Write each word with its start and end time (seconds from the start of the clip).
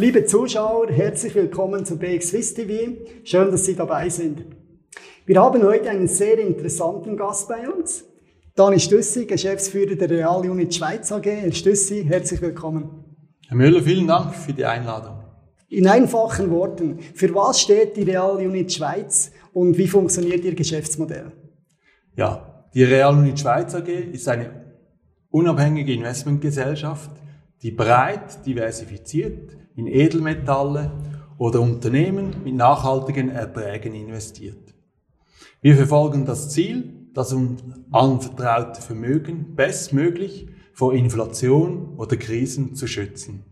Liebe 0.00 0.24
Zuschauer, 0.24 0.90
herzlich 0.90 1.34
willkommen 1.34 1.84
zu 1.84 1.98
BX 1.98 2.30
Swiss 2.30 2.54
TV. 2.54 2.96
Schön, 3.22 3.50
dass 3.50 3.66
Sie 3.66 3.76
dabei 3.76 4.08
sind. 4.08 4.46
Wir 5.26 5.38
haben 5.38 5.62
heute 5.62 5.90
einen 5.90 6.08
sehr 6.08 6.38
interessanten 6.38 7.18
Gast 7.18 7.50
bei 7.50 7.68
uns. 7.68 8.06
Dani 8.56 8.80
Stüssi, 8.80 9.26
Geschäftsführer 9.26 9.96
der 9.96 10.08
Real 10.08 10.40
Unit 10.48 10.74
Schweiz 10.74 11.12
AG. 11.12 11.26
Herr 11.26 11.52
Stüssi, 11.52 12.02
herzlich 12.08 12.40
willkommen. 12.40 13.04
Herr 13.46 13.58
Müller, 13.58 13.82
vielen 13.82 14.06
Dank 14.06 14.34
für 14.34 14.54
die 14.54 14.64
Einladung. 14.64 15.22
In 15.68 15.86
einfachen 15.86 16.50
Worten, 16.50 17.00
für 17.14 17.34
was 17.34 17.60
steht 17.60 17.98
die 17.98 18.04
Real 18.04 18.36
Unit 18.36 18.72
Schweiz 18.72 19.32
und 19.52 19.76
wie 19.76 19.86
funktioniert 19.86 20.42
Ihr 20.46 20.54
Geschäftsmodell? 20.54 21.30
Ja, 22.16 22.64
die 22.72 22.84
Real 22.84 23.18
Unit 23.18 23.38
Schweiz 23.38 23.74
AG 23.74 23.88
ist 23.88 24.26
eine 24.28 24.48
unabhängige 25.28 25.92
Investmentgesellschaft, 25.92 27.10
die 27.62 27.70
breit 27.70 28.44
diversifiziert 28.46 29.56
in 29.76 29.86
Edelmetalle 29.86 30.92
oder 31.38 31.60
Unternehmen 31.60 32.36
mit 32.44 32.54
nachhaltigen 32.54 33.30
Erträgen 33.30 33.94
investiert. 33.94 34.74
Wir 35.62 35.76
verfolgen 35.76 36.24
das 36.24 36.50
Ziel, 36.50 37.08
das 37.12 37.32
uns 37.32 37.62
anvertraute 37.90 38.80
Vermögen 38.80 39.54
bestmöglich 39.56 40.48
vor 40.72 40.94
Inflation 40.94 41.94
oder 41.96 42.16
Krisen 42.16 42.74
zu 42.74 42.86
schützen. 42.86 43.44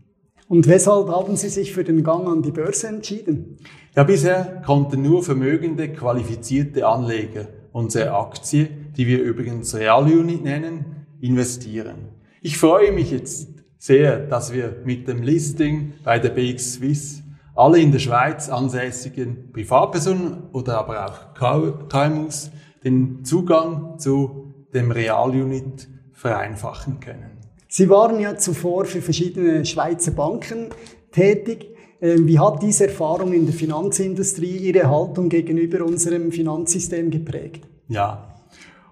Und 0.47 0.67
weshalb 0.67 1.09
haben 1.09 1.35
Sie 1.35 1.49
sich 1.49 1.73
für 1.73 1.83
den 1.83 2.03
Gang 2.03 2.27
an 2.27 2.41
die 2.41 2.51
Börse 2.51 2.87
entschieden? 2.87 3.57
Ja, 3.95 4.03
bisher 4.03 4.63
konnten 4.65 5.03
nur 5.03 5.23
vermögende, 5.23 5.89
qualifizierte 5.89 6.87
Anleger 6.87 7.47
unsere 7.71 8.13
Aktie, 8.13 8.67
die 8.97 9.05
wir 9.05 9.21
übrigens 9.21 9.75
Real 9.75 10.03
Unit 10.05 10.43
nennen, 10.43 11.05
investieren. 11.21 12.09
Ich 12.41 12.57
freue 12.57 12.91
mich 12.91 13.11
jetzt 13.11 13.58
sehr, 13.79 14.19
dass 14.19 14.53
wir 14.53 14.75
mit 14.83 15.07
dem 15.07 15.23
Listing 15.23 15.93
bei 16.03 16.19
der 16.19 16.29
BX 16.29 16.73
Swiss 16.73 17.23
alle 17.55 17.79
in 17.79 17.91
der 17.91 17.99
Schweiz 17.99 18.49
ansässigen 18.49 19.51
Privatpersonen 19.51 20.43
oder 20.53 20.77
aber 20.77 21.05
auch 21.05 21.89
KMUs 21.89 22.51
den 22.83 23.25
Zugang 23.25 23.97
zu 23.97 24.53
dem 24.73 24.91
Realunit 24.91 25.87
vereinfachen 26.13 26.99
können. 26.99 27.37
Sie 27.67 27.89
waren 27.89 28.19
ja 28.19 28.35
zuvor 28.35 28.85
für 28.85 29.01
verschiedene 29.01 29.65
Schweizer 29.65 30.11
Banken 30.11 30.67
tätig. 31.11 31.67
Ähm, 32.01 32.27
wie 32.27 32.39
hat 32.39 32.61
diese 32.63 32.87
Erfahrung 32.87 33.33
in 33.33 33.45
der 33.45 33.53
Finanzindustrie 33.53 34.57
Ihre 34.57 34.89
Haltung 34.89 35.29
gegenüber 35.29 35.85
unserem 35.85 36.31
Finanzsystem 36.31 37.11
geprägt? 37.11 37.67
Ja, 37.87 38.35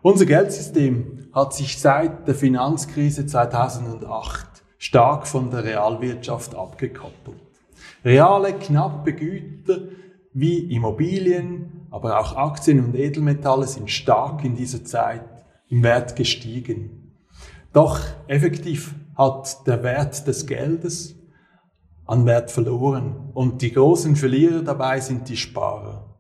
unser 0.01 0.25
Geldsystem 0.25 1.27
hat 1.33 1.53
sich 1.53 1.77
seit 1.77 2.27
der 2.27 2.35
Finanzkrise 2.35 3.25
2008 3.25 4.56
stark 4.78 5.28
von 5.28 5.50
der 5.52 5.64
Realwirtschaft 5.64 6.56
abgekoppelt. 6.56 7.42
Reale, 8.03 8.53
knappe 8.53 9.14
Güter 9.14 9.80
wie 10.34 10.73
Immobilien, 10.73 11.88
aber 11.89 12.19
auch 12.19 12.36
Aktien 12.36 12.84
und 12.84 12.95
Edelmetalle 12.95 13.67
sind 13.67 13.89
stark 13.89 14.44
in 14.44 14.56
dieser 14.56 14.84
Zeit 14.86 15.25
im 15.69 15.84
Wert 15.84 16.16
gestiegen. 16.16 17.16
Doch 17.73 18.00
effektiv 18.28 18.94
hat 19.16 19.66
der 19.67 19.84
Wert 19.84 20.28
des 20.28 20.45
Geldes 20.45 21.16
an 22.06 22.25
Wert 22.25 22.52
verloren 22.52 23.31
und 23.34 23.62
die 23.62 23.73
großen 23.73 24.16
Verlierer 24.16 24.62
dabei 24.62 25.00
sind 25.00 25.28
die 25.28 25.38
Sparer. 25.38 26.17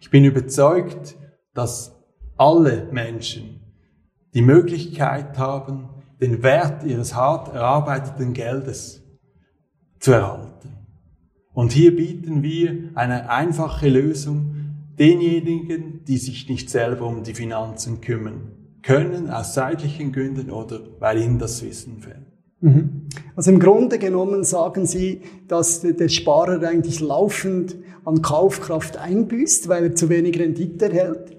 Ich 0.00 0.10
bin 0.10 0.24
überzeugt, 0.24 1.16
dass 1.54 1.96
alle 2.36 2.88
Menschen 2.92 3.60
die 4.34 4.42
Möglichkeit 4.42 5.38
haben, 5.38 5.88
den 6.20 6.42
Wert 6.42 6.84
ihres 6.84 7.14
hart 7.14 7.54
erarbeiteten 7.54 8.32
Geldes 8.32 9.02
zu 10.00 10.12
erhalten. 10.12 10.70
Und 11.52 11.72
hier 11.72 11.94
bieten 11.94 12.42
wir 12.42 12.90
eine 12.94 13.30
einfache 13.30 13.88
Lösung 13.88 14.54
denjenigen, 14.98 16.04
die 16.04 16.18
sich 16.18 16.48
nicht 16.48 16.70
selber 16.70 17.06
um 17.06 17.22
die 17.22 17.34
Finanzen 17.34 18.00
kümmern 18.00 18.52
können, 18.82 19.30
aus 19.30 19.54
zeitlichen 19.54 20.12
Gründen 20.12 20.50
oder 20.50 20.80
weil 20.98 21.18
ihnen 21.18 21.38
das 21.38 21.62
Wissen 21.62 22.00
fehlt. 22.00 22.26
Mhm. 22.60 23.08
Also 23.36 23.50
im 23.50 23.60
Grunde 23.60 23.98
genommen 23.98 24.44
sagen 24.44 24.86
Sie, 24.86 25.22
dass 25.46 25.80
der 25.80 26.08
Sparer 26.08 26.66
eigentlich 26.66 27.00
laufend 27.00 27.76
an 28.04 28.22
Kaufkraft 28.22 28.96
einbüßt, 28.96 29.68
weil 29.68 29.84
er 29.84 29.94
zu 29.94 30.08
wenig 30.08 30.38
Rendite 30.38 30.86
erhält. 30.86 31.36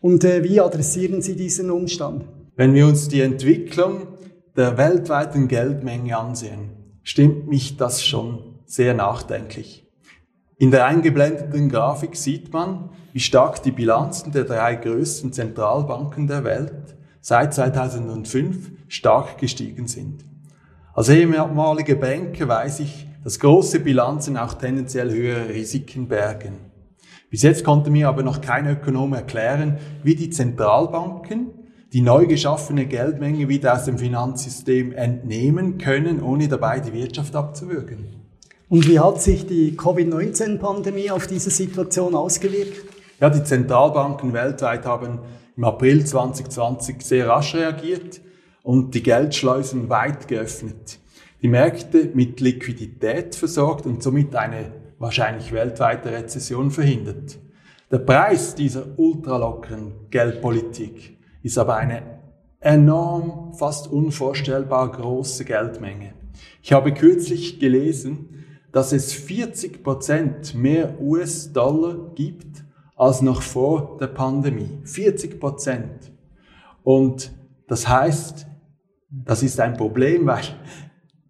Und 0.00 0.24
äh, 0.24 0.42
wie 0.44 0.60
adressieren 0.60 1.22
Sie 1.22 1.36
diesen 1.36 1.70
Umstand? 1.70 2.24
Wenn 2.60 2.74
wir 2.74 2.86
uns 2.86 3.08
die 3.08 3.22
Entwicklung 3.22 4.06
der 4.54 4.76
weltweiten 4.76 5.48
Geldmenge 5.48 6.14
ansehen, 6.14 6.72
stimmt 7.02 7.48
mich 7.48 7.78
das 7.78 8.04
schon 8.04 8.58
sehr 8.66 8.92
nachdenklich. 8.92 9.88
In 10.58 10.70
der 10.70 10.84
eingeblendeten 10.84 11.70
Grafik 11.70 12.16
sieht 12.16 12.52
man, 12.52 12.90
wie 13.14 13.20
stark 13.20 13.62
die 13.62 13.70
Bilanzen 13.70 14.32
der 14.32 14.44
drei 14.44 14.74
größten 14.74 15.32
Zentralbanken 15.32 16.26
der 16.26 16.44
Welt 16.44 16.98
seit 17.22 17.54
2005 17.54 18.72
stark 18.88 19.38
gestiegen 19.38 19.88
sind. 19.88 20.26
Als 20.92 21.08
ehemaliger 21.08 21.94
Banker 21.94 22.46
weiß 22.46 22.80
ich, 22.80 23.08
dass 23.24 23.40
große 23.40 23.80
Bilanzen 23.80 24.36
auch 24.36 24.52
tendenziell 24.52 25.10
höhere 25.10 25.48
Risiken 25.48 26.08
bergen. 26.08 26.58
Bis 27.30 27.40
jetzt 27.40 27.64
konnte 27.64 27.90
mir 27.90 28.10
aber 28.10 28.22
noch 28.22 28.42
kein 28.42 28.66
Ökonom 28.66 29.14
erklären, 29.14 29.78
wie 30.02 30.14
die 30.14 30.28
Zentralbanken 30.28 31.54
die 31.92 32.02
neu 32.02 32.26
geschaffene 32.26 32.86
Geldmenge 32.86 33.48
wieder 33.48 33.74
aus 33.74 33.84
dem 33.84 33.98
Finanzsystem 33.98 34.92
entnehmen 34.92 35.78
können, 35.78 36.22
ohne 36.22 36.46
dabei 36.46 36.80
die 36.80 36.92
Wirtschaft 36.92 37.34
abzuwürgen. 37.34 38.20
Und 38.68 38.86
wie 38.88 39.00
hat 39.00 39.20
sich 39.20 39.46
die 39.46 39.76
Covid-19-Pandemie 39.76 41.10
auf 41.10 41.26
diese 41.26 41.50
Situation 41.50 42.14
ausgewirkt? 42.14 42.84
Ja, 43.20 43.28
die 43.28 43.42
Zentralbanken 43.42 44.32
weltweit 44.32 44.86
haben 44.86 45.18
im 45.56 45.64
April 45.64 46.04
2020 46.06 47.02
sehr 47.02 47.28
rasch 47.28 47.54
reagiert 47.54 48.20
und 48.62 48.94
die 48.94 49.02
Geldschleusen 49.02 49.88
weit 49.90 50.28
geöffnet. 50.28 51.00
Die 51.42 51.48
Märkte 51.48 52.10
mit 52.14 52.40
Liquidität 52.40 53.34
versorgt 53.34 53.86
und 53.86 54.02
somit 54.02 54.36
eine 54.36 54.72
wahrscheinlich 55.00 55.52
weltweite 55.52 56.12
Rezession 56.12 56.70
verhindert. 56.70 57.38
Der 57.90 57.98
Preis 57.98 58.54
dieser 58.54 58.86
ultralockeren 58.96 59.92
Geldpolitik 60.10 61.18
ist 61.42 61.58
aber 61.58 61.76
eine 61.76 62.02
enorm, 62.60 63.54
fast 63.54 63.90
unvorstellbar 63.90 64.92
große 64.92 65.44
Geldmenge. 65.44 66.14
Ich 66.62 66.72
habe 66.72 66.92
kürzlich 66.92 67.58
gelesen, 67.58 68.44
dass 68.72 68.92
es 68.92 69.12
40 69.12 69.82
Prozent 69.82 70.54
mehr 70.54 71.00
US-Dollar 71.00 72.12
gibt 72.14 72.64
als 72.96 73.22
noch 73.22 73.42
vor 73.42 73.96
der 73.98 74.08
Pandemie. 74.08 74.80
40 74.84 75.40
Prozent. 75.40 76.12
Und 76.82 77.32
das 77.66 77.88
heißt, 77.88 78.46
das 79.10 79.42
ist 79.42 79.58
ein 79.58 79.74
Problem, 79.74 80.26
weil 80.26 80.44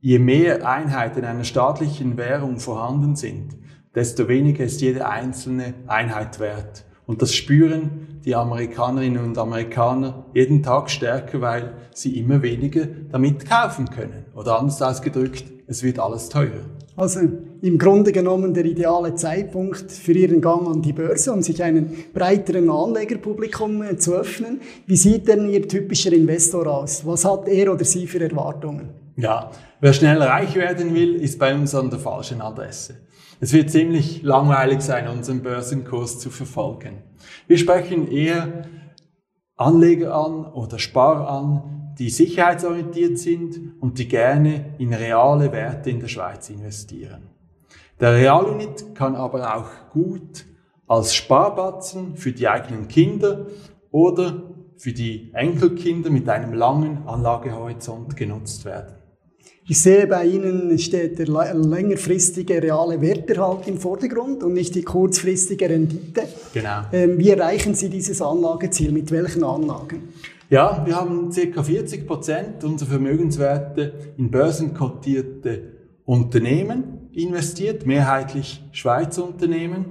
je 0.00 0.18
mehr 0.18 0.68
Einheiten 0.68 1.24
einer 1.24 1.44
staatlichen 1.44 2.16
Währung 2.16 2.58
vorhanden 2.58 3.16
sind, 3.16 3.56
desto 3.94 4.28
weniger 4.28 4.64
ist 4.64 4.80
jede 4.80 5.08
einzelne 5.08 5.74
Einheit 5.86 6.40
wert. 6.40 6.84
Und 7.10 7.20
das 7.22 7.34
spüren 7.34 8.20
die 8.24 8.36
Amerikanerinnen 8.36 9.24
und 9.24 9.36
Amerikaner 9.36 10.26
jeden 10.32 10.62
Tag 10.62 10.88
stärker, 10.88 11.40
weil 11.40 11.72
sie 11.92 12.16
immer 12.16 12.40
weniger 12.40 12.86
damit 13.10 13.50
kaufen 13.50 13.90
können. 13.90 14.26
Oder 14.36 14.60
anders 14.60 14.80
ausgedrückt, 14.80 15.42
es 15.66 15.82
wird 15.82 15.98
alles 15.98 16.28
teurer. 16.28 16.60
Also 16.94 17.18
im 17.62 17.78
Grunde 17.78 18.12
genommen 18.12 18.54
der 18.54 18.64
ideale 18.64 19.16
Zeitpunkt 19.16 19.90
für 19.90 20.12
Ihren 20.12 20.40
Gang 20.40 20.68
an 20.68 20.82
die 20.82 20.92
Börse, 20.92 21.32
um 21.32 21.42
sich 21.42 21.60
einem 21.64 21.90
breiteren 22.14 22.70
Anlegerpublikum 22.70 23.82
äh, 23.82 23.96
zu 23.96 24.14
öffnen. 24.14 24.60
Wie 24.86 24.96
sieht 24.96 25.26
denn 25.26 25.50
Ihr 25.50 25.66
typischer 25.66 26.12
Investor 26.12 26.64
aus? 26.68 27.04
Was 27.04 27.24
hat 27.24 27.48
er 27.48 27.72
oder 27.72 27.84
sie 27.84 28.06
für 28.06 28.20
Erwartungen? 28.20 28.90
Ja, 29.16 29.50
wer 29.80 29.92
schnell 29.92 30.22
reich 30.22 30.54
werden 30.54 30.94
will, 30.94 31.16
ist 31.16 31.38
bei 31.38 31.54
uns 31.54 31.74
an 31.74 31.90
der 31.90 31.98
falschen 31.98 32.40
Adresse. 32.40 32.96
Es 33.40 33.52
wird 33.52 33.70
ziemlich 33.70 34.22
langweilig 34.22 34.82
sein, 34.82 35.08
unseren 35.08 35.42
Börsenkurs 35.42 36.18
zu 36.18 36.30
verfolgen. 36.30 37.02
Wir 37.46 37.56
sprechen 37.56 38.10
eher 38.10 38.64
Anleger 39.56 40.14
an 40.14 40.44
oder 40.44 40.78
Sparer 40.78 41.28
an, 41.28 41.94
die 41.98 42.10
sicherheitsorientiert 42.10 43.18
sind 43.18 43.80
und 43.80 43.98
die 43.98 44.08
gerne 44.08 44.74
in 44.78 44.92
reale 44.92 45.52
Werte 45.52 45.90
in 45.90 46.00
der 46.00 46.08
Schweiz 46.08 46.48
investieren. 46.50 47.28
Der 48.00 48.14
Realunit 48.14 48.94
kann 48.94 49.14
aber 49.14 49.56
auch 49.56 49.92
gut 49.92 50.46
als 50.86 51.14
Sparbatzen 51.14 52.16
für 52.16 52.32
die 52.32 52.48
eigenen 52.48 52.88
Kinder 52.88 53.46
oder 53.90 54.50
für 54.78 54.92
die 54.92 55.30
Enkelkinder 55.34 56.08
mit 56.08 56.28
einem 56.28 56.54
langen 56.54 57.06
Anlagehorizont 57.06 58.16
genutzt 58.16 58.64
werden. 58.64 58.99
Ich 59.70 59.82
sehe, 59.82 60.08
bei 60.08 60.24
Ihnen 60.24 60.76
steht 60.80 61.20
der 61.20 61.28
längerfristige 61.28 62.60
reale 62.60 63.00
Werterhalt 63.00 63.68
im 63.68 63.78
Vordergrund 63.78 64.42
und 64.42 64.52
nicht 64.52 64.74
die 64.74 64.82
kurzfristige 64.82 65.70
Rendite. 65.70 66.22
Genau. 66.52 66.80
Ähm, 66.92 67.16
wie 67.18 67.30
erreichen 67.30 67.76
Sie 67.76 67.88
dieses 67.88 68.20
Anlageziel? 68.20 68.90
Mit 68.90 69.12
welchen 69.12 69.44
Anlagen? 69.44 70.08
Ja, 70.48 70.82
wir 70.84 70.96
haben 70.96 71.30
ca. 71.30 71.62
40 71.62 72.04
Prozent 72.04 72.64
unserer 72.64 72.88
Vermögenswerte 72.88 73.92
in 74.16 74.32
börsenkotierte 74.32 75.62
Unternehmen 76.04 77.08
investiert, 77.12 77.86
mehrheitlich 77.86 78.64
Schweizer 78.72 79.24
Unternehmen. 79.24 79.84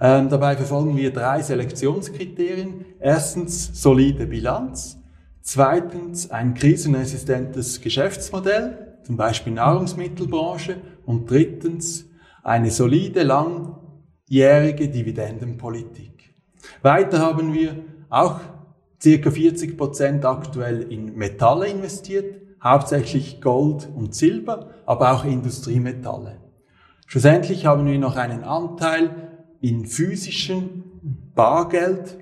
Ähm, 0.00 0.28
dabei 0.28 0.54
verfolgen 0.54 0.96
wir 0.96 1.12
drei 1.12 1.42
Selektionskriterien. 1.42 2.84
Erstens 3.00 3.82
solide 3.82 4.26
Bilanz. 4.28 4.96
Zweitens 5.42 6.30
ein 6.30 6.54
krisenresistentes 6.54 7.80
Geschäftsmodell, 7.80 8.87
zum 9.08 9.16
Beispiel 9.16 9.54
Nahrungsmittelbranche. 9.54 10.76
Und 11.06 11.30
drittens 11.30 12.04
eine 12.42 12.70
solide, 12.70 13.22
langjährige 13.22 14.90
Dividendenpolitik. 14.90 16.34
Weiter 16.82 17.20
haben 17.20 17.54
wir 17.54 17.76
auch 18.10 18.38
circa 19.00 19.30
40 19.30 19.78
Prozent 19.78 20.26
aktuell 20.26 20.92
in 20.92 21.16
Metalle 21.16 21.68
investiert, 21.68 22.42
hauptsächlich 22.62 23.40
Gold 23.40 23.88
und 23.96 24.14
Silber, 24.14 24.74
aber 24.84 25.12
auch 25.14 25.24
Industriemetalle. 25.24 26.36
Schlussendlich 27.06 27.64
haben 27.64 27.86
wir 27.86 27.98
noch 27.98 28.16
einen 28.16 28.44
Anteil 28.44 29.38
in 29.62 29.86
physischen 29.86 30.84
Bargeld, 31.34 32.18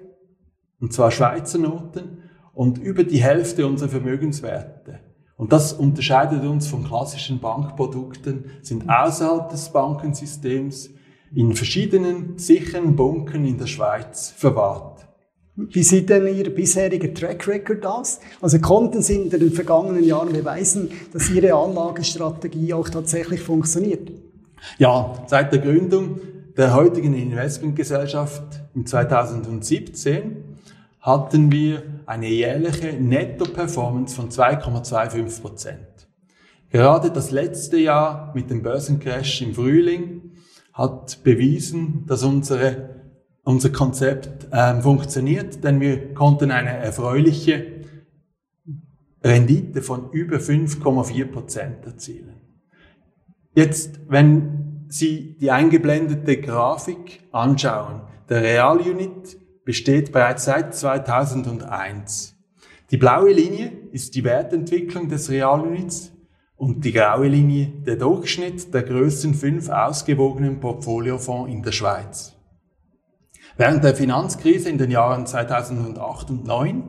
und 0.81 0.93
zwar 0.93 1.11
Schweizer 1.11 1.59
Noten, 1.59 2.23
und 2.53 2.79
über 2.79 3.03
die 3.03 3.21
Hälfte 3.21 3.67
unserer 3.67 3.89
Vermögenswerte. 3.89 5.01
Und 5.37 5.53
das 5.53 5.73
unterscheidet 5.75 6.45
uns 6.45 6.67
von 6.67 6.85
klassischen 6.85 7.41
Bankprodukten, 7.41 8.47
sind 8.63 8.89
außerhalb 8.89 9.51
des 9.51 9.69
Bankensystems 9.71 10.91
in 11.35 11.55
verschiedenen 11.55 12.39
sicheren 12.39 12.97
Bunken 12.97 13.45
in 13.45 13.59
der 13.59 13.67
Schweiz 13.67 14.33
verwahrt. 14.35 15.07
Wie 15.57 15.83
sieht 15.83 16.11
denn 16.11 16.27
Ihr 16.27 16.55
bisheriger 16.55 17.13
Track 17.15 17.49
Record 17.49 17.85
aus? 17.87 18.21
Also 18.43 18.59
konnten 18.59 19.01
Sie 19.03 19.17
in 19.17 19.31
den 19.31 19.53
vergangenen 19.53 20.05
Jahren 20.05 20.33
beweisen, 20.33 20.91
dass 21.13 21.31
Ihre 21.31 21.55
Anlagestrategie 21.55 22.75
auch 22.75 22.89
tatsächlich 22.89 23.41
funktioniert? 23.41 24.11
Ja, 24.79 25.25
seit 25.27 25.53
der 25.53 25.61
Gründung 25.61 26.21
der 26.57 26.75
heutigen 26.75 27.15
Investmentgesellschaft 27.15 28.43
im 28.75 28.87
2017 28.87 30.45
hatten 31.01 31.51
wir 31.53 31.83
eine 32.07 32.29
jährliche 32.29 32.93
Netto-Performance 32.93 34.15
von 34.15 34.31
2,25 34.31 35.43
Prozent. 35.43 36.09
Gerade 36.71 37.11
das 37.11 37.31
letzte 37.31 37.79
Jahr 37.79 38.33
mit 38.35 38.51
dem 38.51 38.63
Börsencrash 38.63 39.43
im 39.43 39.55
Frühling 39.55 40.33
hat 40.73 41.23
bewiesen, 41.25 42.05
dass 42.07 42.23
unsere, 42.23 43.03
unser 43.45 43.71
Konzept 43.71 44.53
äh, 44.53 44.81
funktioniert, 44.81 45.65
denn 45.65 45.81
wir 45.81 46.15
konnten 46.15 46.51
eine 46.51 46.71
erfreuliche 46.71 47.77
Rendite 49.23 49.83
von 49.83 50.11
über 50.11 50.37
5,4 50.37 51.25
Prozent 51.27 51.87
erzielen. 51.87 52.41
Jetzt, 53.55 54.01
wenn 54.09 54.85
Sie 54.89 55.37
die 55.39 55.51
eingeblendete 55.51 56.41
Grafik 56.41 57.25
anschauen, 57.33 58.03
der 58.29 58.43
Realunit 58.43 59.39
besteht 59.67 60.13
bereits 60.13 60.45
seit 60.45 60.75
2001. 60.75 62.37
Die 62.93 62.97
blaue 62.97 63.33
Linie 63.33 63.73
ist 63.91 64.15
die 64.15 64.23
Wertentwicklung 64.23 65.09
des 65.09 65.29
Realunits 65.29 66.13
und 66.55 66.85
die 66.85 66.93
graue 66.93 67.27
Linie 67.27 67.73
der 67.85 67.97
Durchschnitt 67.97 68.73
der 68.73 68.85
größten 68.85 69.35
fünf 69.35 69.69
ausgewogenen 69.69 70.61
Portfoliofonds 70.61 71.53
in 71.53 71.65
der 71.65 71.73
Schweiz. 71.73 72.37
Während 73.57 73.83
der 73.83 73.97
Finanzkrise 73.97 74.71
in 74.71 74.79
den 74.79 74.93
Jahren 74.93 75.27
2008 75.27 76.31
und 76.31 76.47
2009 76.47 76.85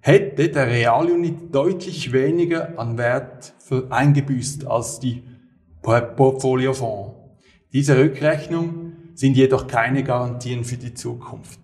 hätte 0.00 0.50
der 0.50 0.66
Realunit 0.66 1.54
deutlich 1.54 2.12
weniger 2.12 2.78
an 2.78 2.98
Wert 2.98 3.54
eingebüßt 3.88 4.66
als 4.66 5.00
die 5.00 5.22
Portfoliofonds. 5.80 7.14
Diese 7.72 7.96
Rückrechnung 7.96 8.92
sind 9.14 9.34
jedoch 9.34 9.66
keine 9.66 10.04
Garantien 10.04 10.64
für 10.64 10.76
die 10.76 10.92
Zukunft. 10.92 11.61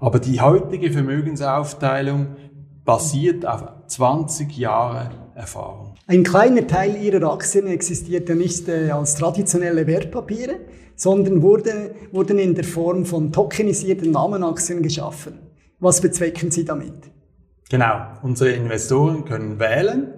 Aber 0.00 0.18
die 0.18 0.40
heutige 0.40 0.90
Vermögensaufteilung 0.90 2.36
basiert 2.84 3.46
auf 3.46 3.64
20 3.86 4.56
Jahre 4.56 5.10
Erfahrung. 5.34 5.94
Ein 6.06 6.22
kleiner 6.22 6.66
Teil 6.66 6.96
Ihrer 6.96 7.32
Aktien 7.32 7.66
existiert 7.66 8.28
ja 8.28 8.34
nicht 8.34 8.68
äh, 8.68 8.90
als 8.90 9.14
traditionelle 9.14 9.86
Wertpapiere, 9.86 10.60
sondern 10.96 11.42
wurde, 11.42 11.94
wurden 12.12 12.38
in 12.38 12.54
der 12.54 12.64
Form 12.64 13.04
von 13.04 13.32
tokenisierten 13.32 14.10
Namenaktien 14.10 14.82
geschaffen. 14.82 15.38
Was 15.80 16.00
bezwecken 16.00 16.50
Sie 16.50 16.64
damit? 16.64 17.10
Genau, 17.70 18.06
unsere 18.22 18.52
Investoren 18.52 19.24
können 19.24 19.58
wählen, 19.58 20.12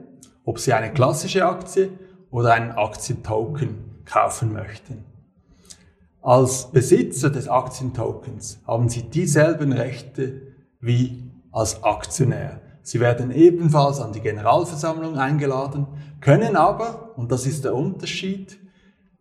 ob 0.45 0.59
sie 0.59 0.73
eine 0.73 0.93
klassische 0.93 1.47
Aktie 1.47 1.91
oder 2.31 2.53
einen 2.53 2.73
Aktientoken 2.73 4.03
kaufen 4.05 4.53
möchten. 4.53 5.05
Als 6.27 6.73
Besitzer 6.73 7.31
des 7.31 7.47
Aktientokens 7.47 8.59
haben 8.67 8.89
Sie 8.89 9.05
dieselben 9.05 9.73
Rechte 9.73 10.43
wie 10.81 11.23
als 11.53 11.85
Aktionär. 11.85 12.61
Sie 12.83 12.99
werden 12.99 13.31
ebenfalls 13.31 14.01
an 14.01 14.13
die 14.13 14.21
Generalversammlung 14.21 15.19
eingeladen, 15.19 15.87
können 16.21 16.57
aber, 16.57 17.17
und 17.17 17.31
das 17.31 17.47
ist 17.47 17.65
der 17.65 17.77
Unterschied, 17.77 18.59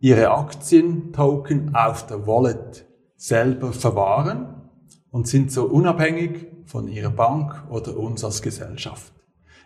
Ihre 0.00 0.32
Aktientoken 0.32 1.76
auf 1.76 2.08
der 2.08 2.26
Wallet 2.26 2.84
selber 3.14 3.72
verwahren 3.72 4.68
und 5.12 5.28
sind 5.28 5.52
so 5.52 5.66
unabhängig 5.66 6.48
von 6.64 6.88
Ihrer 6.88 7.10
Bank 7.10 7.70
oder 7.70 7.96
uns 7.96 8.24
als 8.24 8.42
Gesellschaft. 8.42 9.12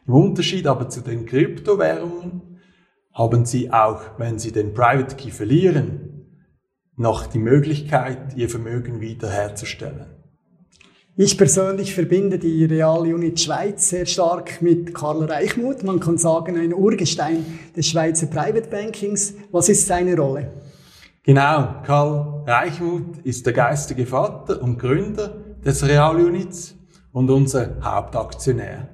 Im 0.07 0.13
Unterschied 0.13 0.67
aber 0.67 0.91
zu 0.91 1.01
den 1.01 1.25
Kryptowährungen 1.25 2.61
haben 3.15 3.47
Sie 3.47 3.73
auch, 3.73 4.03
wenn 4.19 4.39
Sie 4.39 4.53
den 4.53 4.75
Private 4.75 5.17
Key 5.17 5.31
verlieren, 5.31 6.10
noch 7.01 7.27
die 7.27 7.39
Möglichkeit, 7.39 8.37
ihr 8.37 8.51
Vermögen 8.51 9.01
wiederherzustellen. 9.01 10.05
Ich 11.17 11.37
persönlich 11.39 11.95
verbinde 11.95 12.39
die 12.39 12.67
Realunit 12.67 13.41
Schweiz 13.41 13.89
sehr 13.89 14.05
stark 14.05 14.61
mit 14.61 14.95
Karl 14.95 15.25
Reichmuth. 15.25 15.83
Man 15.83 15.99
kann 15.99 16.19
sagen, 16.19 16.59
ein 16.59 16.75
Urgestein 16.75 17.45
des 17.75 17.87
Schweizer 17.87 18.27
Private 18.27 18.69
Bankings. 18.69 19.35
Was 19.51 19.71
ist 19.71 19.87
seine 19.87 20.15
Rolle? 20.15 20.53
Genau, 21.23 21.77
Karl 21.85 22.45
Reichmuth 22.47 23.19
ist 23.25 23.47
der 23.47 23.55
geistige 23.55 24.05
Vater 24.05 24.63
und 24.63 24.79
Gründer 24.79 25.39
des 25.65 25.87
Realunits 25.87 26.75
und 27.13 27.31
unser 27.31 27.77
Hauptaktionär. 27.83 28.89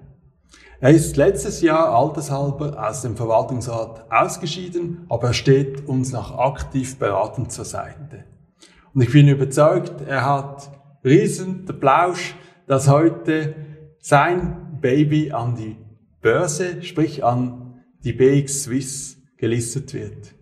Er 0.79 0.91
ist 0.91 1.17
letztes 1.17 1.63
Jahr 1.63 1.89
altershalber 1.95 2.77
aus 2.87 3.01
dem 3.01 3.17
Verwaltungsrat 3.17 4.05
ausgeschieden, 4.11 5.07
aber 5.09 5.29
er 5.29 5.33
steht 5.33 5.89
uns 5.89 6.13
noch 6.13 6.37
aktiv 6.37 6.99
beratend 6.99 7.51
zur 7.51 7.65
Seite. 7.65 8.25
Und 8.93 9.01
ich 9.01 9.11
bin 9.11 9.27
überzeugt, 9.27 10.03
er 10.07 10.27
hat 10.27 10.71
riesen 11.03 11.65
der 11.65 11.73
Plausch, 11.73 12.35
dass 12.67 12.91
heute 12.91 13.55
sein 14.01 14.79
Baby 14.83 15.33
an 15.33 15.57
die 15.57 15.77
Börse, 16.21 16.83
sprich 16.83 17.25
an 17.25 17.83
die 18.05 18.13
BX 18.13 18.65
Swiss 18.65 19.17
gelistet 19.39 19.95
wird. 19.95 20.35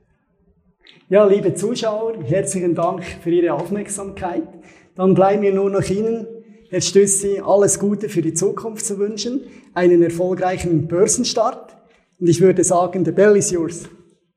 Ja, 1.09 1.25
liebe 1.27 1.55
Zuschauer, 1.55 2.15
herzlichen 2.25 2.75
Dank 2.75 3.05
für 3.05 3.31
Ihre 3.31 3.55
Aufmerksamkeit. 3.55 4.49
Dann 4.97 5.15
bleiben 5.15 5.43
mir 5.43 5.55
nur 5.55 5.71
noch 5.71 5.89
Ihnen 5.89 6.27
Herr 6.75 6.81
Stüssi, 6.81 7.41
alles 7.45 7.79
Gute 7.79 8.09
für 8.09 8.21
die 8.21 8.35
Zukunft 8.35 8.85
zu 8.85 8.99
wünschen, 8.99 9.43
einen 9.75 10.03
erfolgreichen 10.03 10.89
Börsenstart 10.89 11.77
und 12.19 12.29
ich 12.29 12.41
würde 12.41 12.65
sagen, 12.65 13.05
the 13.05 13.13
bell 13.13 13.37
is 13.37 13.51
yours. 13.51 13.89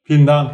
Vielen 0.04 0.26
Dank. 0.26 0.52